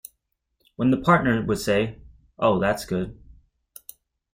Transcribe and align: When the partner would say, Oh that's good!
When 0.77 0.89
the 0.89 0.97
partner 0.97 1.45
would 1.45 1.59
say, 1.59 2.01
Oh 2.39 2.59
that's 2.59 2.85
good! 2.85 3.21